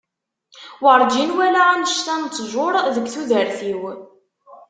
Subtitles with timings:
[0.81, 3.81] Werǧin walaɣ annect-a n ttjur deg tudert-iw.